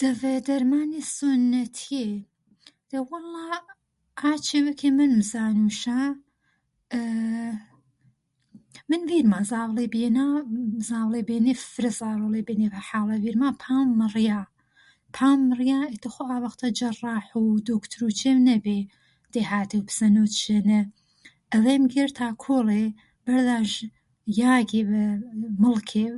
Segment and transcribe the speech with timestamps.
[0.00, 2.06] دەڤەی دەرمانێ سونەتتیێ،
[2.90, 3.44] دەی وەڵا
[4.20, 6.00] ئا چێڤێ کە من مزانووشا
[8.90, 10.28] من ڤیرما زاڤڵێ بیێنا
[10.88, 12.68] زاڤڵی بێنێ فرە زاڤڵی بێنێ
[13.24, 14.40] ڤیرما پام مڕیا،
[15.16, 15.78] پام مڕیا،
[16.14, 17.46] خۆ ئاڤختە جەڕاح و
[18.20, 18.78] چێڤ نەبێ
[19.38, 20.80] یگێڤە پسە نۆتشەینە.
[21.52, 22.84] ئەذێم گێرتا کۆڵێ
[23.24, 23.72] بەرذاش
[24.40, 25.06] یاگێڤە
[25.62, 26.14] مڵکێڤ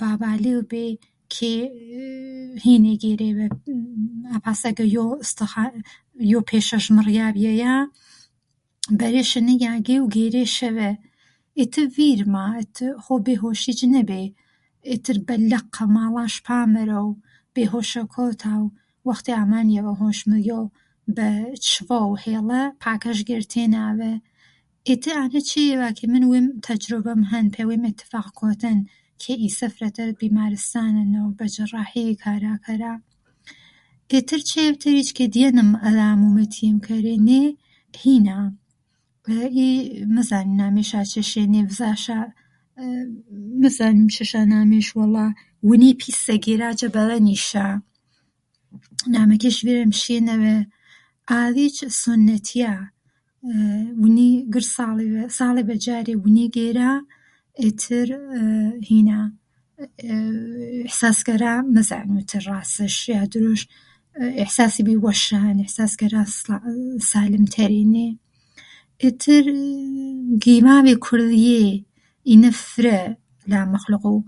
[0.00, 0.86] بابالێڤ بێ
[1.34, 1.54] کە
[2.64, 3.46] هینێ گێرێڤە
[4.44, 5.72] پاسە کە یۆ ئۆستۆخان
[6.32, 7.76] یۆ پێشەش مڕیا بیەیا
[8.98, 10.90] بەرێشەنە یاگێو گێرێشەڤە
[11.58, 14.22] ئێتر ڤیرما ئێتر خۆ بێ هۆشیش نەبێ.
[14.90, 17.00] ئێتر بە لەقە ماڵاش پامەرە
[17.54, 18.66] بێهۆشە کۆتا و
[19.08, 20.60] وەختێڤ ئامانێڤە هۆش مذیۆ
[21.16, 21.28] بە
[21.66, 24.12] چڤەڤ هێڵە پاکەش گێرتێناڤە.
[24.88, 28.80] ئێتر ئانە چێڤیڤا کە من وێم تەجروبەم هەن پەی وێم ئێتێفاق کۆتەن.
[29.22, 32.94] کە ئیسە ئیتر بیمارستانەنە و بە جەراحی ئی کارا کەرا.
[34.12, 37.42] ئێتر چێڤێڤ تەریچ کە دیەنم ئەذام و موتیەم کەرێنێ
[38.00, 38.52] هیان
[39.56, 39.72] ئی
[40.14, 41.44] مەزانوو نامیشا چیشا
[43.62, 43.98] مەزانوو
[44.52, 45.26] نامیشا چێشا وەلا
[45.70, 47.68] ونێ پیسە گێرا جە بەذەنیشا.
[49.14, 50.56] نامەکێش ڤیرم شیێنەڤە
[51.30, 52.74] ئاذیچ سونەتیا.
[54.00, 56.92] وونی گرذ ساڵێڤە، ساڵێڤە جارێڤ وونی گێرا،
[57.62, 58.08] ئێتر
[58.90, 59.20] هینا
[60.88, 63.62] ئێحساس کەرا، ئێتر مەزانوو وەلا راسەش یا درۆش
[64.38, 66.22] ئێحساس کەرا ئێحساسێڤی وەششا هەن ئێحساس کەرا
[67.10, 68.08] سالم تەرێنێ.
[69.02, 69.44] ئێتر
[70.44, 71.64] گیڤاڤێ کوردیێ،
[72.28, 73.00] ئینە فرە
[73.50, 74.18] لا مەخلۆقوو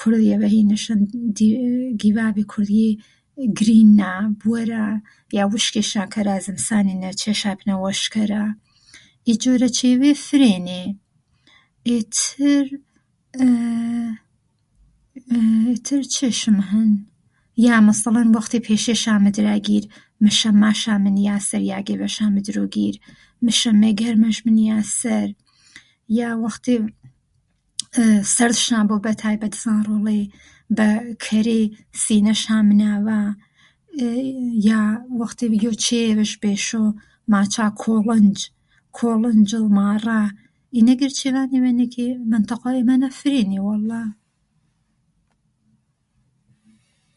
[0.00, 1.00] کورذیەڤە هینش هەن
[1.36, 1.48] کە
[2.02, 2.90] گیڤاڤێ کوردیێ
[3.58, 4.86] گرینا بوەرا.
[5.38, 8.44] یا وشکیشا کەرا زمسانێنە چێشا پنە وەش کەرا.
[9.28, 10.86] ئی جۆرە چێڤی فرێنێ.
[15.68, 16.90] ئیتر چێشم هەن؟
[17.66, 17.76] یا
[18.36, 19.84] وەختێڤ پیشێشا مدرا گیر
[20.24, 22.94] موشەماشا منیا سەر یاگێڤەشا مدرۆ گیر
[23.46, 25.28] مشەمای گەرمەش منیا سەر.
[26.18, 26.84] یا وەختێڤ
[28.36, 30.20] سەرذشا بۆ بەتایبەت زاڤڵێ
[32.02, 33.20] سینەشا مناڤنا.
[34.68, 34.80] یا
[35.20, 36.84] وەختێڤ یۆ چێڤێڤش میشۆ
[37.32, 38.38] ماچا کۆڵنج
[38.98, 40.22] کۆڵنجذ مارا.
[40.76, 42.82] ئینە گرذ چێڤانێڤەنێ کە مەنتەقەو ئێمەنە فرێنێ وەڵا